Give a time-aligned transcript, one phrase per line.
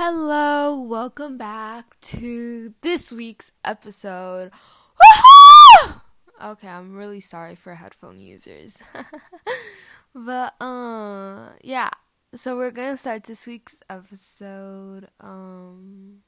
[0.00, 4.52] Hello, welcome back to this week's episode.
[4.94, 6.00] Woohoo!
[6.40, 8.78] Okay, I'm really sorry for headphone users.
[10.14, 11.90] but uh yeah,
[12.32, 16.18] so we're going to start this week's episode um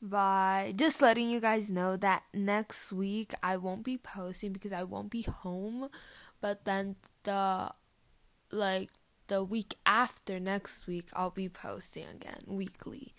[0.00, 4.84] by just letting you guys know that next week I won't be posting because I
[4.84, 5.88] won't be home,
[6.40, 6.94] but then
[7.24, 7.72] the
[8.52, 8.90] like
[9.32, 13.14] the week after next week, I'll be posting again weekly.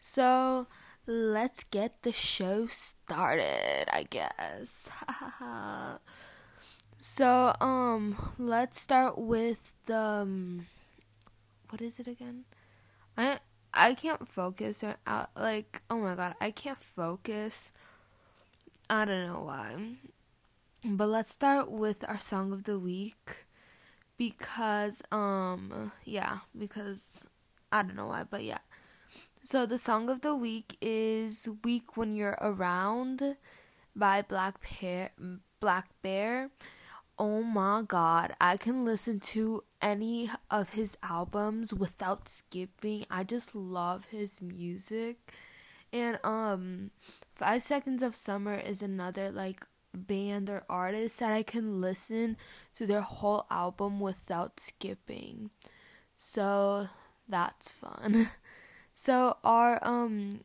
[0.00, 0.66] So
[1.06, 4.88] let's get the show started, I guess.
[6.98, 9.96] so, um, let's start with the.
[9.96, 10.66] Um,
[11.70, 12.42] what is it again?
[13.16, 13.38] I
[13.72, 17.70] I can't focus or uh, like oh my god I can't focus.
[18.90, 19.76] I don't know why.
[20.84, 23.44] But let's start with our song of the week
[24.18, 27.20] because um yeah because
[27.72, 28.58] I don't know why but yeah.
[29.42, 33.36] So the song of the week is weak when you're around
[33.96, 35.10] by Black Bear
[35.60, 36.50] Black Bear.
[37.18, 43.06] Oh my god I can listen to any of his albums without skipping.
[43.10, 45.32] I just love his music.
[45.92, 46.90] And um
[47.32, 52.36] 5 seconds of summer is another like band or artist that I can listen
[52.74, 55.50] to their whole album without skipping.
[56.16, 56.88] So
[57.28, 58.30] that's fun.
[59.00, 60.40] So our um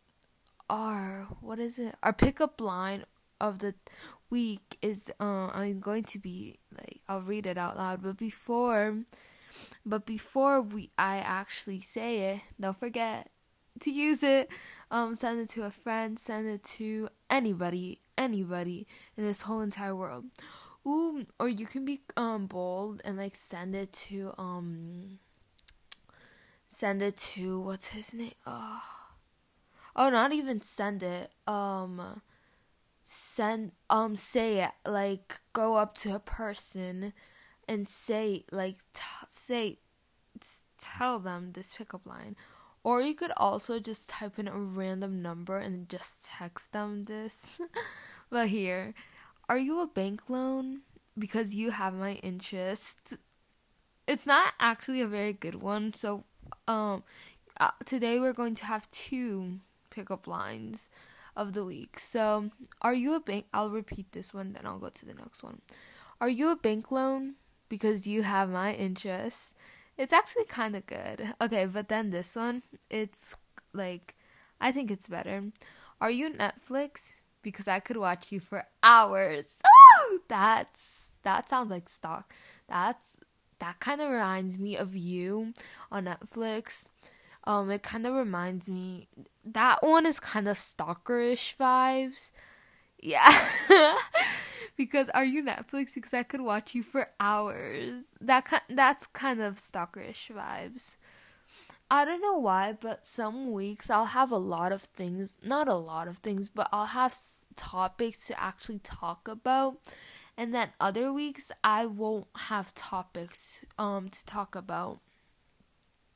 [0.70, 1.96] our what is it?
[2.04, 3.04] Our pickup line
[3.42, 3.74] of the
[4.30, 9.00] week is uh, I'm going to be like I'll read it out loud, but before
[9.84, 13.32] but before we I actually say it, don't forget
[13.80, 14.50] to use it.
[14.94, 18.86] Um, send it to a friend, send it to anybody, anybody
[19.18, 20.26] in this whole entire world.
[20.86, 25.18] Ooh, or you can be um bold and like send it to um
[26.68, 28.36] send it to what's his name?
[28.46, 28.84] Oh,
[29.96, 31.32] oh not even send it.
[31.48, 32.22] Um
[33.04, 37.14] send um say it like go up to a person
[37.68, 39.02] and say like t-
[39.32, 39.80] say
[40.40, 40.48] t-
[40.80, 42.36] tell them this pickup line
[42.84, 47.62] or you could also just type in a random number and just text them this.
[48.30, 48.94] but here,
[49.48, 50.82] are you a bank loan?
[51.18, 53.18] Because you have my interest.
[54.08, 55.94] It's not actually a very good one.
[55.94, 56.26] So,
[56.68, 57.04] um,
[57.60, 60.90] uh, today we're going to have two pickup lines
[61.36, 62.00] of the week.
[62.00, 62.52] So,
[62.82, 63.46] are you a bank?
[63.54, 65.62] I'll repeat this one, then I'll go to the next one.
[66.20, 67.36] Are you a bank loan?
[67.70, 69.54] Because you have my interest.
[69.98, 71.34] It's actually kind of good.
[71.42, 73.36] Okay, but then this one, it's
[73.74, 74.16] like,
[74.60, 75.44] I think it's better.
[76.02, 77.18] Are you Netflix?
[77.42, 79.60] Because I could watch you for hours.
[79.66, 82.34] Oh, that's that sounds like stock.
[82.68, 83.04] That's
[83.60, 85.54] that kind of reminds me of you
[85.92, 86.86] on Netflix.
[87.46, 89.08] Um, it kind of reminds me
[89.44, 92.32] that one is kind of stalkerish vibes.
[93.04, 93.30] Yeah.
[94.78, 95.94] because are you Netflix?
[95.94, 98.06] Because I could watch you for hours.
[98.22, 100.96] That that's kind of stalkerish vibes.
[101.92, 105.76] I don't know why, but some weeks I'll have a lot of things, not a
[105.76, 107.16] lot of things, but I'll have
[107.56, 109.78] topics to actually talk about.
[110.38, 115.00] And then other weeks I won't have topics um to talk about.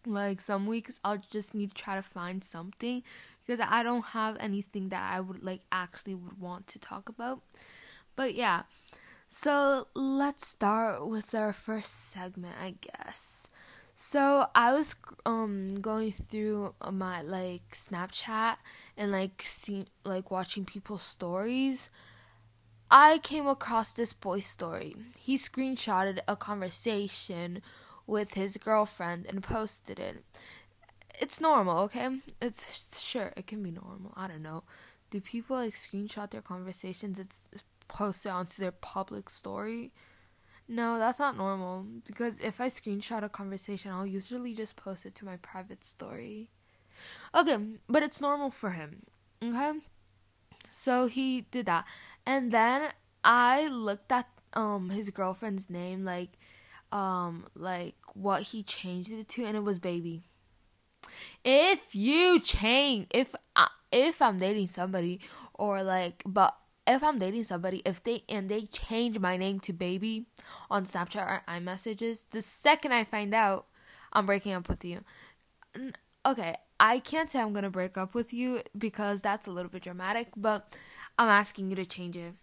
[0.05, 3.03] Like some weeks I'll just need to try to find something
[3.47, 7.41] because I don't have anything that I would like actually would want to talk about.
[8.15, 8.63] But yeah,
[9.29, 13.47] so let's start with our first segment, I guess.
[13.95, 18.57] So I was um going through my like Snapchat
[18.97, 21.89] and like see like watching people's stories.
[22.91, 24.95] I came across this boy's story.
[25.17, 27.61] He screenshotted a conversation
[28.05, 30.23] with his girlfriend and posted it.
[31.19, 32.19] It's normal, okay?
[32.41, 34.13] It's sure it can be normal.
[34.15, 34.63] I don't know.
[35.09, 37.17] Do people like screenshot their conversations?
[37.19, 37.49] It's
[37.87, 39.91] posted onto their public story.
[40.67, 45.15] No, that's not normal because if I screenshot a conversation, I'll usually just post it
[45.15, 46.49] to my private story.
[47.33, 47.57] Okay,
[47.87, 49.03] but it's normal for him.
[49.41, 49.79] Okay?
[50.69, 51.85] So he did that.
[52.25, 52.89] And then
[53.23, 56.31] I looked at um his girlfriend's name like
[56.91, 60.23] um like what he changed it to and it was baby.
[61.43, 65.19] If you change if I, if I'm dating somebody
[65.53, 66.55] or like but
[66.87, 70.25] if I'm dating somebody, if they and they change my name to baby
[70.71, 73.67] on Snapchat or iMessages, the second I find out,
[74.13, 75.03] I'm breaking up with you.
[76.25, 79.83] Okay, I can't say I'm gonna break up with you because that's a little bit
[79.83, 80.73] dramatic, but
[81.17, 82.33] I'm asking you to change it.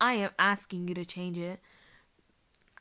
[0.00, 1.60] I am asking you to change it.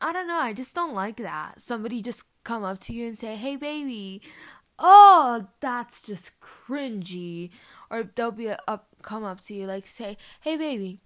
[0.01, 1.62] I don't know, I just don't like that.
[1.62, 4.21] Somebody just come up to you and say, "Hey, baby."
[4.83, 7.50] Oh, that's just cringy.
[7.89, 11.00] Or they'll be up, come up to you like say, hey baby,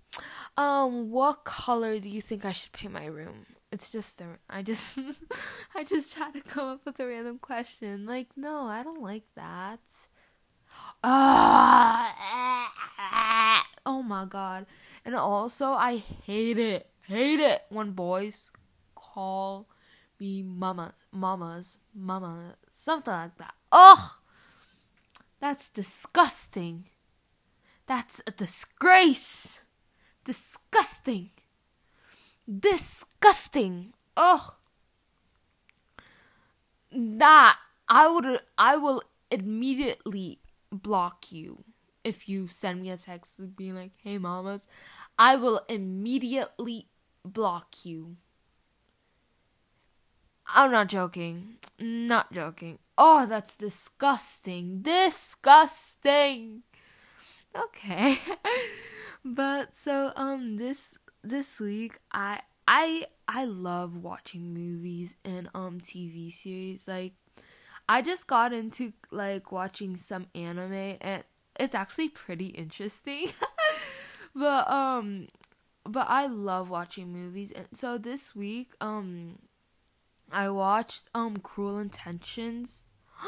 [0.57, 3.45] um, what color do you think I should paint my room?
[3.71, 4.97] It's just I just
[5.75, 8.05] I just try to come up with a random question.
[8.05, 9.79] Like, no, I don't like that.
[11.03, 12.13] Ah,
[13.85, 14.65] oh my god.
[15.05, 16.89] And also I hate it.
[17.07, 18.51] Hate it when boys
[18.95, 19.67] call
[20.19, 23.53] me mamas, mamas, mama, something like that.
[23.71, 24.11] Ugh!
[25.39, 26.85] That's disgusting.
[27.85, 29.63] That's a disgrace.
[30.23, 31.29] Disgusting.
[32.47, 33.93] Disgusting.
[34.15, 34.53] Ugh.
[36.91, 40.39] That I would I will immediately
[40.71, 41.63] block you
[42.03, 44.67] if you send me a text being like, "Hey mamas,"
[45.19, 46.87] I will immediately
[47.23, 48.17] block you.
[50.53, 51.57] I'm not joking.
[51.79, 52.79] Not joking.
[52.97, 54.81] Oh, that's disgusting.
[54.81, 56.63] Disgusting.
[57.55, 58.17] Okay.
[59.25, 66.31] but so um this this week I I I love watching movies and um TV
[66.33, 66.87] series.
[66.87, 67.13] Like
[67.89, 71.23] I just got into like watching some anime and
[71.59, 73.31] it's actually pretty interesting.
[74.35, 75.27] but um
[75.83, 79.39] but I love watching movies and so this week um
[80.31, 82.83] I watched um Cruel Intentions.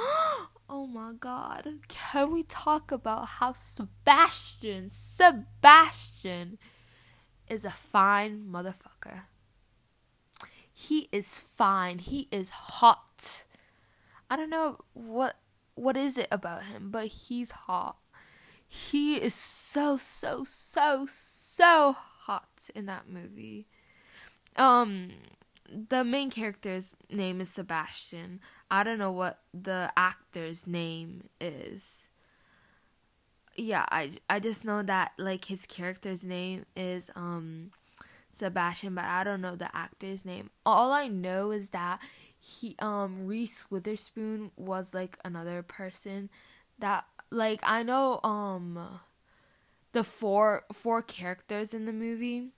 [0.70, 1.68] oh my god.
[1.88, 6.58] Can we talk about how Sebastian Sebastian
[7.50, 9.24] is a fine motherfucker.
[10.72, 11.98] He is fine.
[11.98, 13.46] He is hot.
[14.30, 15.36] I don't know what
[15.76, 17.98] what is it about him, but he's hot.
[18.68, 23.68] He is so so so so hot in that movie.
[24.56, 25.12] Um
[25.90, 28.40] the main character's name is Sebastian.
[28.72, 32.08] I don't know what the actor's name is.
[33.56, 37.72] Yeah, I I just know that like his character's name is um
[38.32, 40.50] Sebastian, but I don't know the actor's name.
[40.66, 42.00] All I know is that
[42.40, 46.30] he um Reese Witherspoon was like another person
[46.80, 49.02] that like I know um
[49.92, 52.50] the four four characters in the movie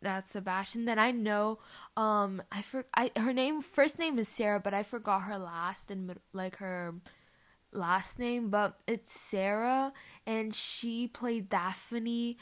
[0.00, 0.84] that's Sebastian.
[0.84, 1.58] Then I know,
[1.96, 5.90] um, I for I her name first name is Sarah, but I forgot her last
[5.90, 6.94] and like her
[7.72, 9.92] last name, but it's Sarah,
[10.26, 12.38] and she played Daphne,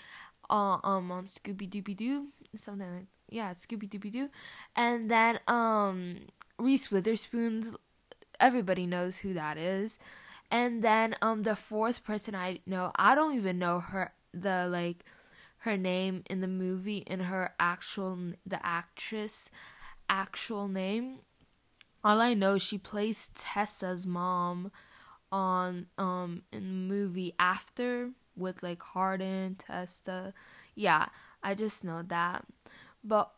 [0.50, 4.28] uh, um, on Scooby Dooby Doo, something like yeah, Scooby Dooby Doo,
[4.76, 6.16] and then um,
[6.58, 7.74] Reese Witherspoon's.
[8.40, 9.98] Everybody knows who that is.
[10.50, 15.04] And then um the fourth person I know, I don't even know her the like
[15.64, 19.50] her name in the movie in her actual the actress
[20.08, 21.20] actual name.
[22.04, 24.70] All I know she plays Tessa's mom
[25.32, 30.34] on um in the movie After with like Hardin, Tessa.
[30.74, 31.06] Yeah,
[31.42, 32.44] I just know that.
[33.02, 33.30] But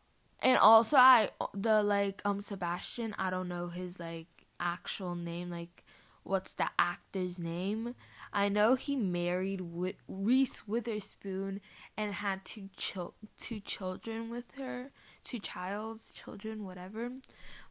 [0.42, 4.26] and also I the like um Sebastian, I don't know his like
[4.58, 5.84] actual name like
[6.24, 7.94] what's the actor's name
[8.36, 11.62] I know he married with Reese Witherspoon
[11.96, 14.90] and had two chil- two children with her,
[15.24, 17.12] two child's children, whatever.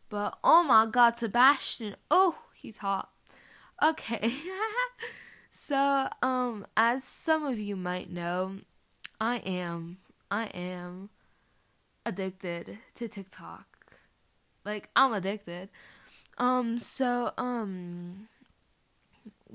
[0.09, 1.95] But oh my God, Sebastian!
[2.09, 3.11] Oh, he's hot.
[3.83, 4.33] Okay,
[5.51, 8.61] so um, as some of you might know,
[9.21, 9.97] I am
[10.31, 11.11] I am
[12.07, 13.67] addicted to TikTok.
[14.65, 15.69] Like I'm addicted.
[16.39, 18.29] Um, so um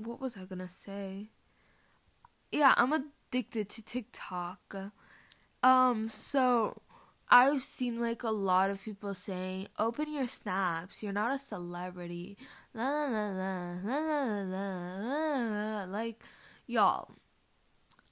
[0.05, 1.29] what was I gonna say?
[2.51, 4.75] Yeah, I'm addicted to TikTok.
[5.63, 6.81] Um, so
[7.29, 11.01] I've seen like a lot of people saying, "Open your snaps.
[11.01, 12.37] You're not a celebrity."
[12.73, 15.83] La la la la la la la la.
[15.85, 16.23] Like,
[16.67, 17.15] y'all,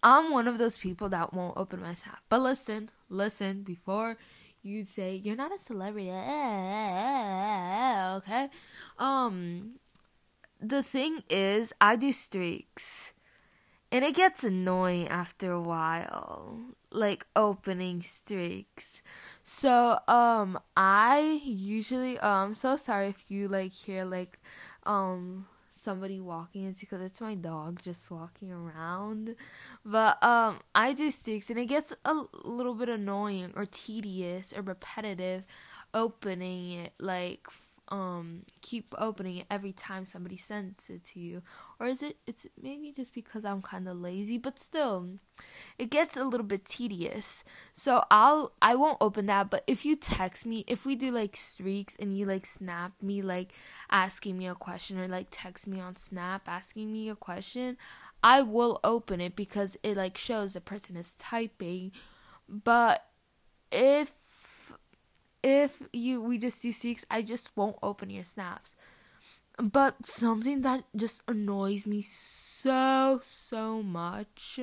[0.01, 2.23] I'm one of those people that won't open my snap.
[2.29, 4.17] But listen, listen before
[4.61, 6.11] you say you're not a celebrity.
[8.19, 8.49] Okay,
[8.97, 9.78] um,
[10.59, 13.13] the thing is, I do streaks.
[13.91, 16.59] And it gets annoying after a while,
[16.91, 19.01] like opening streaks.
[19.43, 24.39] So, um, I usually, um, so sorry if you like hear like,
[24.85, 26.67] um, somebody walking.
[26.67, 29.35] It's because it's my dog just walking around.
[29.83, 32.13] But, um, I do streaks and it gets a
[32.43, 35.45] little bit annoying or tedious or repetitive
[35.95, 37.47] opening it like
[37.89, 41.41] um keep opening it every time somebody sends it to you.
[41.79, 45.07] Or is it it's maybe just because I'm kind of lazy but still
[45.77, 47.43] it gets a little bit tedious.
[47.73, 51.35] So I'll I won't open that but if you text me if we do like
[51.35, 53.53] streaks and you like snap me like
[53.91, 57.77] asking me a question or like text me on snap asking me a question
[58.23, 61.91] I will open it because it like shows the person is typing.
[62.47, 63.05] But
[63.71, 64.11] if
[65.43, 68.75] if you we just do streaks, I just won't open your snaps.
[69.61, 74.59] But something that just annoys me so so much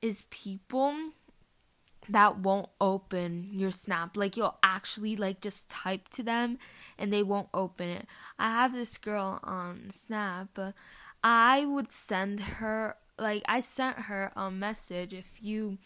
[0.00, 0.94] is people
[2.08, 4.16] that won't open your snap.
[4.16, 6.58] Like you'll actually like just type to them
[6.98, 8.06] and they won't open it.
[8.38, 10.58] I have this girl on Snap.
[11.22, 15.78] I would send her like I sent her a message a few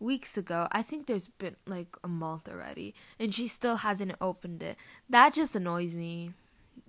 [0.00, 0.68] weeks ago.
[0.72, 4.76] I think there's been like a month already, and she still hasn't opened it.
[5.08, 6.32] That just annoys me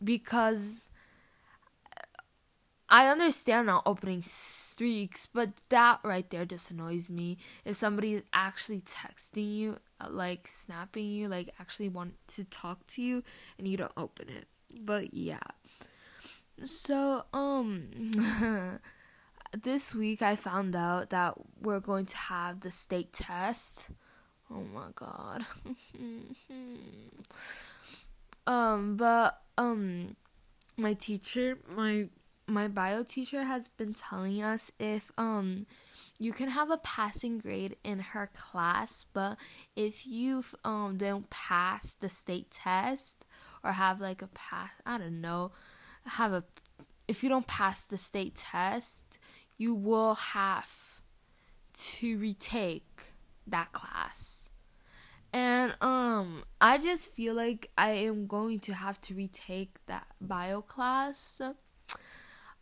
[0.03, 0.81] because
[2.89, 7.37] I understand not opening streaks, but that right there just annoys me.
[7.63, 12.87] If somebody is actually texting you, uh, like snapping you, like actually want to talk
[12.87, 13.23] to you,
[13.57, 14.47] and you don't open it.
[14.81, 15.39] But yeah.
[16.63, 18.79] So, um.
[19.51, 23.89] this week I found out that we're going to have the state test.
[24.51, 25.45] Oh my god.
[28.47, 30.15] um but um
[30.77, 32.07] my teacher, my
[32.47, 35.67] my bio teacher has been telling us if um
[36.17, 39.37] you can have a passing grade in her class, but
[39.75, 43.25] if you um don't pass the state test
[43.63, 45.51] or have like a pass, I don't know,
[46.05, 46.43] have a
[47.07, 49.18] if you don't pass the state test,
[49.59, 51.01] you will have
[51.73, 53.03] to retake
[53.45, 54.49] that class.
[55.31, 60.61] And um I just feel like I am going to have to retake that bio
[60.61, 61.41] class.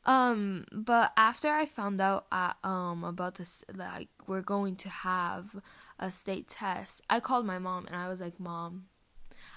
[0.06, 5.56] Um but after I found out uh, um about this like we're going to have
[6.00, 8.86] a state test, I called my mom and I was like, "Mom,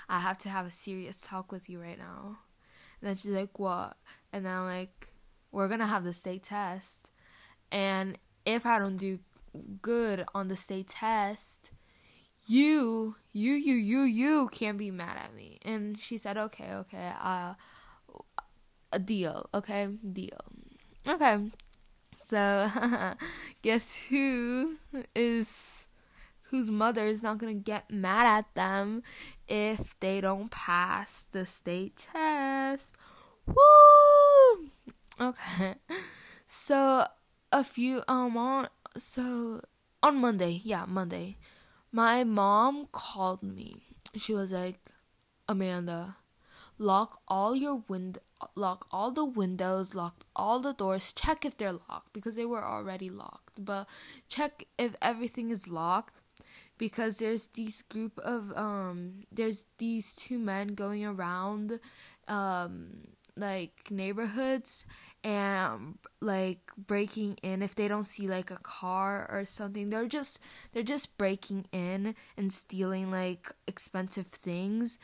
[0.09, 2.39] I have to have a serious talk with you right now."
[3.01, 3.97] And then she's like, "What?"
[4.33, 5.13] And then I'm like,
[5.53, 7.10] "We're going to have the state test."
[7.71, 9.19] And if I don't do
[9.83, 11.71] good on the state test,
[12.47, 15.59] you, you, you, you, you can't be mad at me.
[15.65, 17.55] And she said, okay, okay, uh,
[18.93, 20.39] a deal, okay, deal.
[21.09, 21.39] Okay,
[22.21, 22.71] so
[23.63, 24.77] guess who
[25.15, 25.87] is
[26.51, 29.03] whose mother is not gonna get mad at them
[29.49, 32.97] if they don't pass the state test?
[33.47, 34.69] Woo!
[35.21, 35.75] Okay,
[36.47, 37.07] so
[37.53, 39.61] a few um on so
[40.03, 41.37] on Monday, yeah, Monday,
[41.93, 43.83] my mom called me.
[44.17, 44.81] She was like,
[45.49, 46.17] Amanda,
[46.79, 48.19] lock all your wind
[48.57, 52.65] lock all the windows, lock all the doors, check if they're locked because they were
[52.65, 53.63] already locked.
[53.63, 53.87] But
[54.29, 56.21] check if everything is locked
[56.79, 61.79] because there's these group of um there's these two men going around
[62.29, 64.85] um like neighborhoods
[65.23, 69.91] and like breaking in if they don't see like a car or something.
[69.91, 70.39] They're just
[70.73, 74.99] they're just breaking in and stealing like expensive things.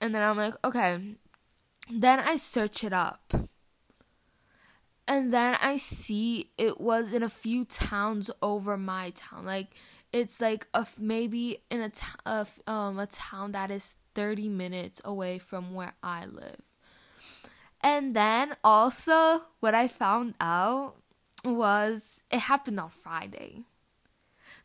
[0.00, 1.16] And then i'm like okay.
[1.90, 3.32] Then i search it up.
[5.06, 9.44] And then i see it was in a few towns over my town.
[9.44, 9.68] Like
[10.12, 15.00] it's like a maybe in a, t- a, um, a town that is 30 minutes
[15.04, 16.77] away from where i live
[17.80, 20.96] and then also, what I found out
[21.44, 23.64] was it happened on Friday.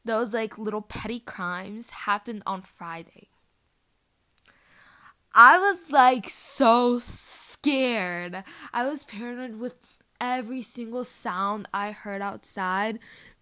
[0.05, 3.29] Those like little petty crimes happened on Friday.
[5.34, 8.43] I was like so scared.
[8.74, 9.75] I was paranoid with
[10.20, 13.00] every single sound I heard outside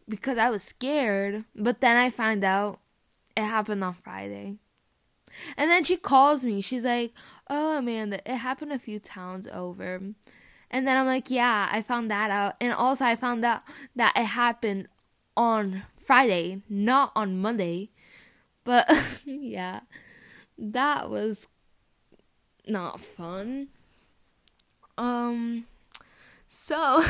[0.08, 1.46] because I was scared.
[1.56, 2.80] But then I find out
[3.36, 4.58] it happened on Friday.
[5.58, 6.62] And then she calls me.
[6.62, 7.14] She's like,
[7.50, 10.02] "Oh, Amanda, it happened a few towns over."
[10.70, 13.62] And then I'm like, "Yeah, I found that out." And also I found out
[13.96, 14.88] that it happened
[15.36, 17.90] on Friday, not on Monday.
[18.64, 19.82] But yeah,
[20.58, 21.48] that was
[22.68, 23.70] not fun.
[24.98, 25.66] Um
[26.50, 27.04] so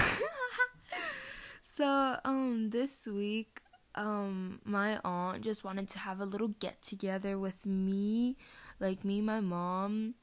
[1.63, 3.61] so um this week
[3.96, 8.38] um my aunt just wanted to have a little get together with me
[8.80, 10.16] like me my mom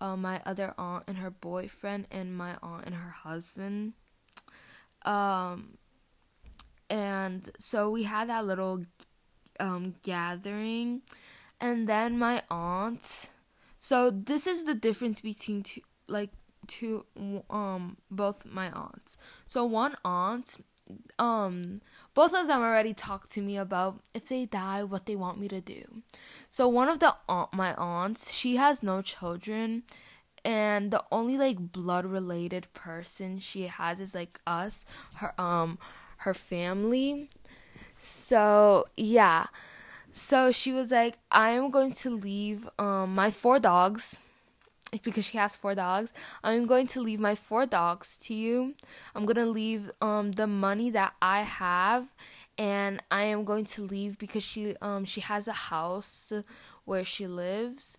[0.00, 3.94] uh, my other aunt and her boyfriend and my aunt and her husband
[5.04, 5.78] um
[6.88, 8.84] and so we had that little
[9.60, 11.02] um gathering
[11.60, 13.28] and then my aunt
[13.78, 16.30] So this is the difference between two, like
[16.66, 17.06] two,
[17.50, 19.16] um, both my aunts.
[19.46, 20.58] So one aunt,
[21.18, 21.82] um,
[22.16, 25.48] both of them already talked to me about if they die, what they want me
[25.48, 26.02] to do.
[26.48, 29.82] So one of the aunt, my aunts, she has no children,
[30.42, 35.78] and the only like blood related person she has is like us, her um,
[36.24, 37.28] her family.
[37.98, 39.48] So yeah.
[40.14, 44.18] So she was like, I am going to leave um, my four dogs
[45.02, 46.12] because she has four dogs.
[46.42, 48.74] I'm going to leave my four dogs to you.
[49.14, 52.14] I'm going to leave um, the money that I have
[52.58, 56.32] and I am going to leave because she um she has a house
[56.84, 57.98] where she lives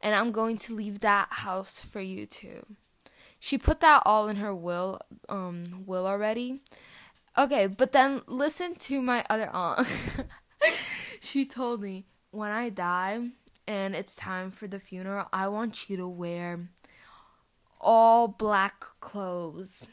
[0.00, 2.64] and I'm going to leave that house for you too.
[3.38, 6.60] She put that all in her will um will already.
[7.38, 9.86] Okay, but then listen to my other aunt.
[11.20, 13.30] she told me when I die
[13.66, 16.68] and it's time for the funeral, I want you to wear
[17.80, 19.86] all black clothes.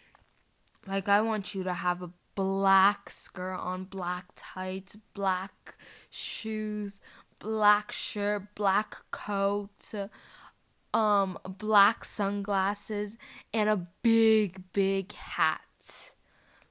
[0.87, 5.75] Like, I want you to have a black skirt on, black tights, black
[6.09, 6.99] shoes,
[7.39, 9.93] black shirt, black coat,
[10.93, 13.17] um, black sunglasses,
[13.53, 15.61] and a big, big hat.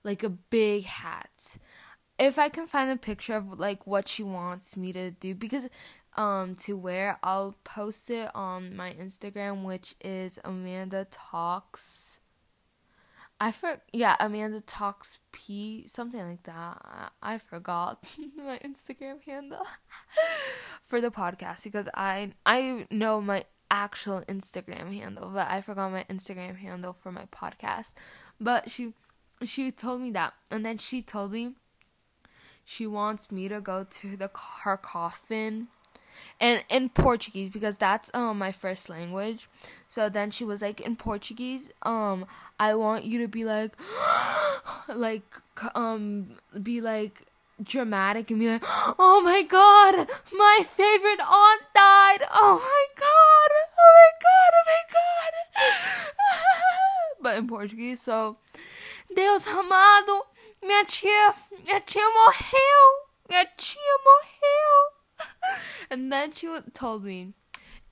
[0.04, 1.59] Like a big hat
[2.18, 5.68] if I can find a picture of like what she wants me to do because
[6.16, 12.21] um to wear, I'll post it on my Instagram which is Amanda Talks.
[13.40, 17.12] I for yeah, Amanda Talks P something like that.
[17.21, 17.99] I, forgot
[18.37, 19.66] my Instagram handle
[20.81, 26.04] for the podcast because I I know my actual Instagram handle, but I forgot my
[26.04, 27.95] Instagram handle for my podcast.
[28.40, 28.92] But she
[29.45, 31.54] she told me that and then she told me
[32.64, 34.31] she wants me to go to the
[34.62, 35.66] her coffin
[36.40, 39.48] and in Portuguese because that's um my first language.
[39.88, 42.26] So then she was like in Portuguese, um
[42.58, 43.72] I want you to be like
[44.88, 45.36] like
[45.74, 47.26] um be like
[47.62, 48.64] dramatic and be like,
[48.98, 52.26] "Oh my god, my favorite aunt died.
[52.32, 53.50] Oh my god.
[53.78, 54.52] Oh my god.
[54.58, 55.32] Oh my god."
[57.22, 58.36] but in Portuguese, so
[59.14, 60.26] Deus amado,
[60.62, 62.84] minha tia, minha tia morreu.
[63.28, 64.32] Minha tia morreu.
[65.92, 67.35] And then she told me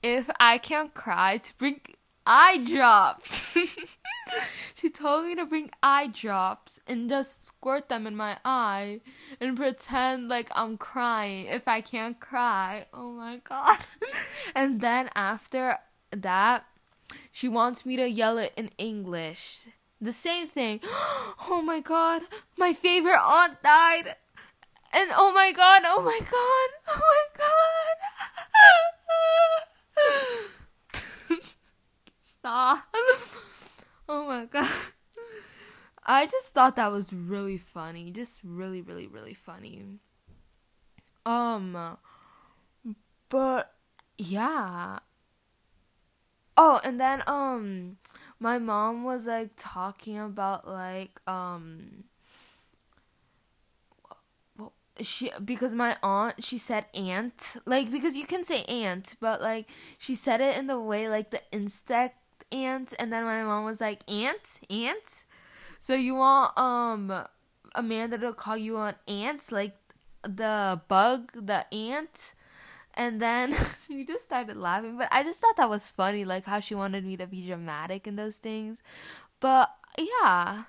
[0.01, 1.81] if I can't cry to bring
[2.25, 3.55] eye drops.
[4.75, 9.01] she told me to bring eye drops and just squirt them in my eye
[9.39, 12.87] and pretend like I'm crying if I can't cry.
[12.91, 13.77] Oh my god.
[14.55, 15.77] and then after
[16.11, 16.65] that,
[17.31, 19.67] she wants me to yell it in English
[20.01, 20.81] the same thing.
[21.49, 22.21] Oh my god,
[22.55, 24.15] my favorite aunt died.
[24.93, 27.61] And oh my god, oh my god, oh my god.
[34.09, 34.69] Oh my god.
[36.05, 38.11] I just thought that was really funny.
[38.11, 39.99] Just really, really, really funny.
[41.25, 41.97] Um,
[43.29, 43.73] but
[44.17, 44.99] yeah.
[46.57, 47.97] Oh, and then um
[48.39, 52.03] my mom was like talking about like um
[54.99, 59.67] she because my aunt she said aunt like because you can say aunt but like
[59.97, 62.15] she said it in the way like the insect
[62.51, 65.23] ant and then my mom was like aunt aunt
[65.79, 67.11] so you want um
[67.75, 69.75] amanda to call you an ant like
[70.23, 72.33] the bug the ant
[72.93, 73.55] and then
[73.89, 74.97] we just started laughing.
[74.97, 78.07] But I just thought that was funny, like how she wanted me to be dramatic
[78.07, 78.81] in those things.
[79.39, 80.63] But yeah,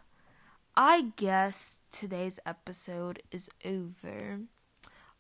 [0.77, 4.41] I guess today's episode is over.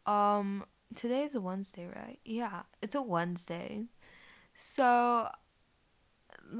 [0.06, 2.18] Um, today's a Wednesday, right?
[2.24, 3.84] Yeah, it's a Wednesday.
[4.54, 5.28] So,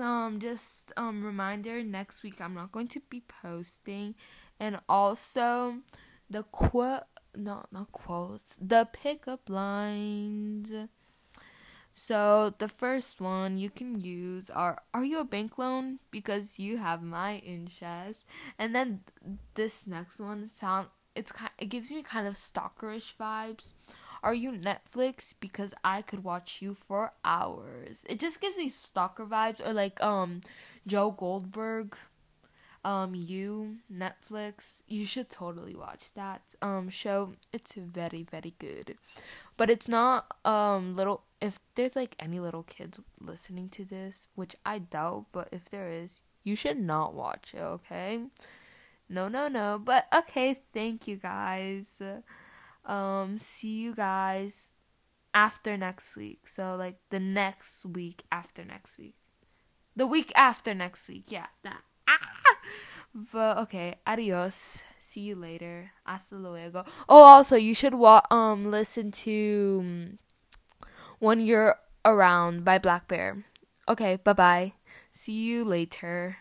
[0.00, 4.14] um, just um reminder next week I'm not going to be posting,
[4.58, 5.78] and also
[6.30, 7.04] the quote
[7.36, 10.72] no, not quotes, the pickup lines.
[11.94, 15.98] So the first one you can use are Are you a bank loan?
[16.10, 18.26] Because you have my interest.
[18.58, 19.00] And then
[19.54, 23.74] this next one sound it's kind it gives me kind of stalkerish vibes.
[24.22, 25.34] Are you Netflix?
[25.38, 28.04] Because I could watch you for hours.
[28.08, 30.40] It just gives me stalker vibes or like um
[30.86, 31.96] Joe Goldberg
[32.84, 34.82] um you netflix.
[34.88, 37.34] You should totally watch that um show.
[37.52, 38.96] It's very very good.
[39.56, 44.54] But it's not um little if there's like any little kids listening to this which
[44.64, 48.20] i doubt but if there is you should not watch it okay?
[49.08, 49.80] No no no.
[49.82, 52.00] But okay thank you guys
[52.84, 54.78] um see you guys
[55.34, 56.46] after next week.
[56.48, 59.16] So like the next week after next week.
[59.94, 61.24] The week after next week.
[61.28, 61.82] Yeah, that.
[62.08, 62.18] Ah!
[63.14, 64.82] But okay, adios.
[65.00, 65.92] See you later.
[66.06, 66.84] Hasta luego.
[67.08, 70.18] Oh, also you should wa- um listen to um,
[71.18, 73.44] When You're Around by Black Bear.
[73.88, 74.72] Okay, bye bye.
[75.12, 76.38] See you later.